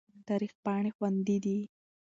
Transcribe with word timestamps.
تاریخ 0.27 0.53
پاڼې 0.63 0.91
خوندي 0.95 1.37
دي. 1.45 1.57